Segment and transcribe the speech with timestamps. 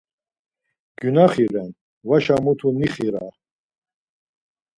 [0.99, 1.71] Gyunaxi ren,
[2.07, 3.23] vaşa mutu nixira!